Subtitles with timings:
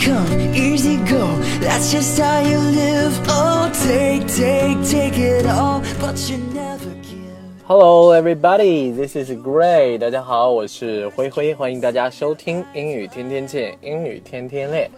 [0.00, 1.26] come, easy go.
[1.60, 3.12] That's just how you live.
[3.28, 7.64] Oh, take, take, take it all, but you never give.
[7.66, 8.92] Hello, everybody.
[8.92, 9.98] This is Gray.
[9.98, 14.90] 大家好，我是灰灰，欢迎大家收听英语天天见，英语天天练。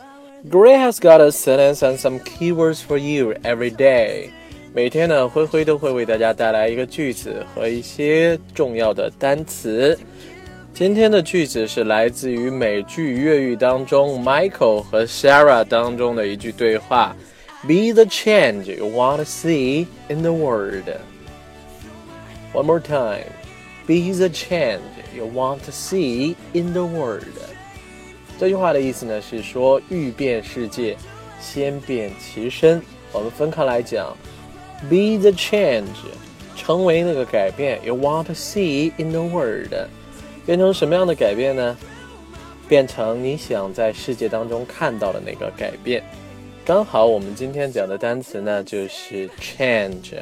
[0.49, 4.29] Gray has got a sentence and some keywords for you every day.
[4.73, 9.99] 每天呢，灰灰都会为大家带来一个句子和一些重要的单词。
[10.75, 17.15] 今天的句子是来自于美剧《越狱》当中 Michael 和 Sarah 当中的一句对话
[17.61, 20.89] ：“Be the change you want to see in the world.”
[22.55, 23.27] One more time,
[23.87, 24.81] be the change
[25.15, 27.27] you want to see in the world.
[28.41, 30.97] 这句话的意思呢是说欲变世界，
[31.39, 32.81] 先变其身。
[33.13, 34.17] 我们分开来讲
[34.89, 35.85] ，be the change，
[36.57, 39.69] 成为那个改变，you want to see in the world。
[40.45, 41.77] 变成什么样的改变呢？
[42.69, 46.03] 变成你想在世界当中看到的那个改变。
[46.65, 50.15] 刚好我们今天讲的单词呢，就是 change。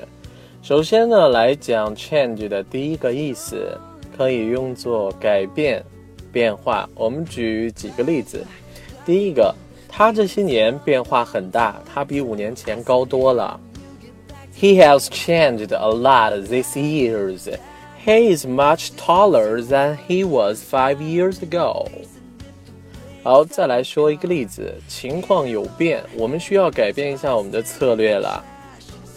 [0.62, 3.78] 首先呢，来讲 change 的第一个意思，
[4.16, 5.84] 可以用作改变、
[6.32, 6.88] 变化。
[6.94, 8.44] 我们举几个例子。
[9.06, 9.54] 第一个，
[9.88, 13.58] 他这些年变化很大，他比五年前高多了。
[14.58, 17.54] He has changed a lot these years.
[18.04, 21.86] He is much taller than he was five years ago.
[23.22, 28.42] 好，再来说一个例子，情况有变，我们需要改变一下我们的策略了。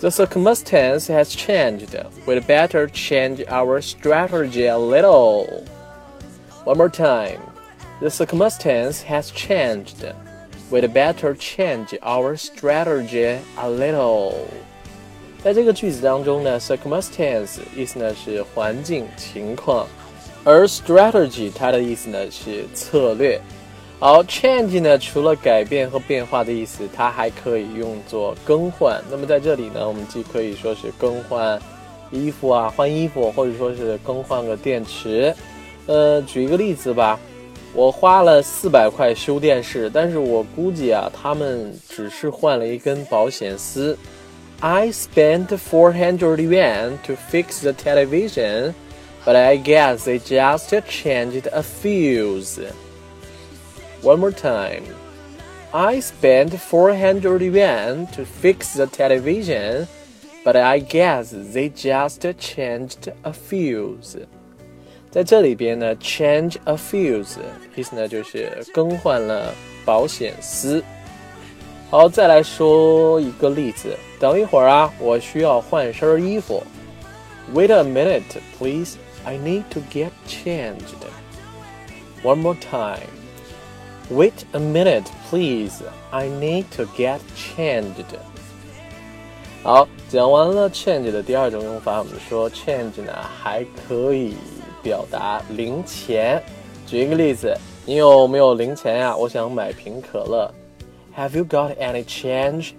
[0.02, 1.98] The circumstance has changed.
[2.26, 5.64] We'd better change our strategy a little.
[6.66, 7.39] One more time.
[8.02, 10.14] The circumstance has changed.
[10.70, 14.34] We'd better change our strategy a little.
[15.44, 19.86] 在这个句子当中呢，circumstance 意思呢是环境情况，
[20.41, 23.38] 而 strategy 它的意思呢是策略。
[23.99, 29.03] 好，change 呢除了改变和变化的意思，它还可以用作更换。
[29.11, 31.61] 那么在这里呢，我们既可以说是更换
[32.09, 35.36] 衣服啊，换衣服，或者说是更换个电池。
[35.87, 37.20] 呃，举一个例子吧，
[37.73, 43.98] 我花了四百块修电视，但是我估计啊，他们只是换了一根保险丝。
[44.66, 48.74] I spent 400 yuan to fix the television,
[49.26, 52.62] but I guess they just changed a fuse.
[54.02, 54.86] One more time.
[55.74, 59.86] I spent 400 yuan to fix the television,
[60.46, 64.26] but I guess they just changed a fuse.
[65.12, 67.38] 在这里边呢，change a fuse
[67.76, 69.54] 意思呢就是更换了
[69.84, 70.82] 保险丝。
[71.93, 73.95] 好，再来说一个例子。
[74.20, 76.64] 等一会儿啊，我需要换身衣服。
[77.54, 78.23] Wait a minute,
[78.58, 78.95] please.
[79.23, 80.95] I need to get changed.
[82.23, 82.98] One more time.
[84.09, 85.83] Wait a minute, please.
[86.09, 88.05] I need to get changed.
[89.61, 94.36] 好，讲完了 change 的第二种用法，我们说 change 呢还可以
[94.82, 96.42] 表达零钱。
[96.87, 97.55] 举一个例子，
[97.86, 99.15] 你有没有零钱呀？
[99.15, 100.52] 我想买瓶可乐。
[101.16, 102.74] Have you got any change?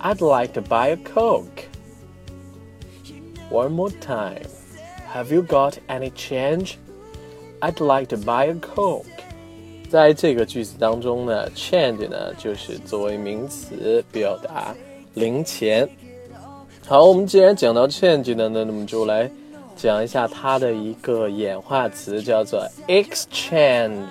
[0.00, 1.68] I'd like to buy a Coke.
[3.50, 4.46] One more time.
[5.12, 6.78] Have you got any change?
[7.60, 9.06] I'd like to buy a Coke.
[9.88, 14.74] 在这个句子当中呢，change 呢就是作为名词表达
[15.14, 15.88] 零钱。
[16.86, 19.28] 好，我们既然讲到 change 呢，那我们就来
[19.74, 24.06] 讲一下它的一个演化词，叫做 exchange。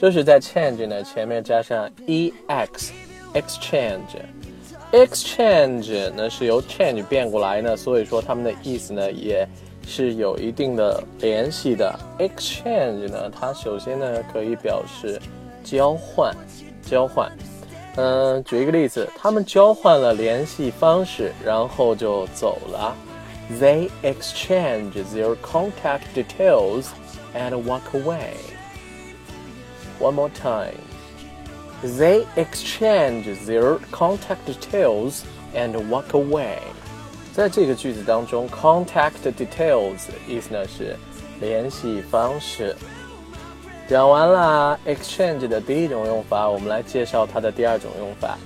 [0.00, 4.00] 就是在 change 呢前面加上 ex，exchange。
[4.92, 9.46] exchange 呢是由 change 变过来呢，所以说它们的意思呢也
[9.86, 11.94] 是有一定的联系的。
[12.18, 15.20] exchange 呢，它首先呢可以表示
[15.62, 16.34] 交换，
[16.82, 17.30] 交换。
[17.96, 22.96] 嗯，举一个例子，他们交换了联系方式，然后就走了。
[23.60, 26.86] They exchange their contact details
[27.34, 28.32] and walk away.
[30.00, 30.78] One more time.
[31.82, 35.22] They exchange their contact details
[35.54, 36.58] and walk away.
[37.34, 40.96] 在这个句子当中，contact details 意思呢是
[41.40, 42.74] 联系方式。
[43.88, 48.38] 讲完了 exchange 的第一种用法，我们来介绍它的第二种用法。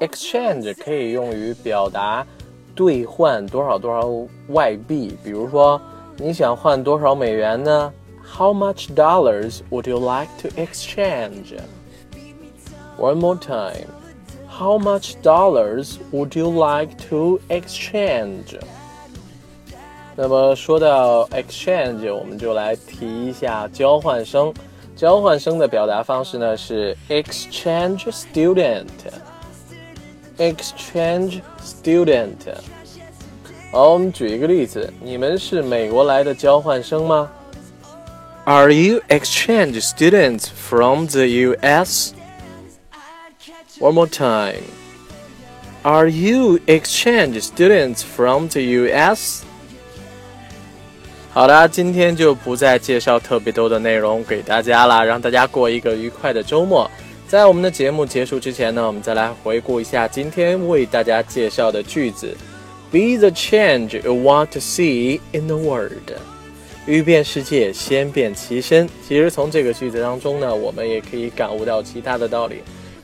[0.00, 2.26] exchange 可以用于表达
[2.74, 4.08] 兑换多少多少
[4.48, 5.80] 外币，比如说
[6.16, 7.92] 你想换多少美元呢
[8.32, 11.54] How much dollars would you like to exchange?
[12.98, 13.88] One more time.
[14.48, 18.58] How much dollars would you like to exchange?
[20.16, 24.52] 那么说到 exchange，我们就来提一下交换生。
[24.94, 28.84] 交换生的表达方式呢是 exchange student。
[30.38, 32.54] exchange student。
[33.72, 37.30] 好，我们举一个例子，你们是美国来的交换生吗？
[38.46, 42.12] are you exchange students from the US?
[43.78, 44.64] One more time.
[45.82, 49.44] Are you exchange students from the US?
[51.32, 56.90] 好的，今天就不再介绍特别多的内容给大家了，让大家过一个愉快的周末。
[57.26, 62.36] 在我们的节目结束之前呢，我们再来回顾一下今天为大家介绍的句子
[62.90, 66.12] ：Be the change you want to see in the world。
[66.86, 68.88] 欲变世界，先变其身。
[69.08, 72.56] 其实从这个句子当中呢，我们也可以感悟到其他的道理。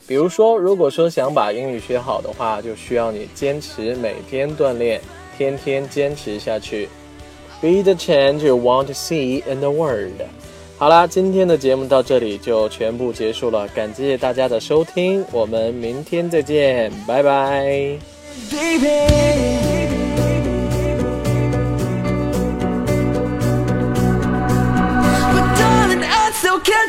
[0.07, 5.01] 比如说，如果说想把英语学好的话，就需要你坚持每天锻炼，
[5.39, 6.89] 天天坚持下去。
[7.61, 10.21] Be the change you want to see in the world。
[10.77, 17.99] 好啦，今天的节目到这里就全部结束了，感谢大家的收听，我们明天再见，拜拜。
[18.51, 19.60] But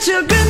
[0.02, 0.41] such a good.